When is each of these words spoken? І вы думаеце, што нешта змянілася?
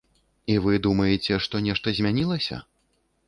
І 0.53 0.55
вы 0.63 0.73
думаеце, 0.85 1.37
што 1.45 1.61
нешта 1.67 1.93
змянілася? 1.99 2.61